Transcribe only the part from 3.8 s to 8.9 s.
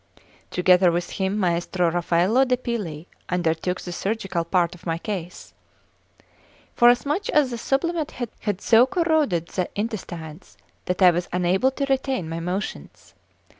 the surgical part of my case, forasmuch as the sublimate had so